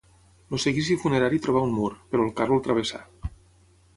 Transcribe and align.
El 0.57 0.61
seguici 0.63 0.95
funerari 1.01 1.41
trobà 1.47 1.61
un 1.67 1.75
mur, 1.79 1.91
però 2.13 2.27
el 2.29 2.33
carro 2.39 2.57
el 2.61 2.65
travessà. 2.69 3.05